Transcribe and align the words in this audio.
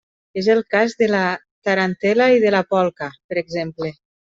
És 0.41 0.47
el 0.53 0.61
cas 0.75 0.95
de 1.01 1.09
la 1.11 1.21
tarantel·la 1.69 2.33
i 2.39 2.43
de 2.49 2.57
la 2.59 2.65
polca, 2.77 3.15
per 3.33 3.43
exemple. 3.49 3.97